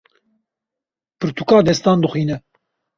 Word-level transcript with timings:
Pirtûka 1.19 1.57
destan 1.67 1.97
dixwîne. 2.01 2.35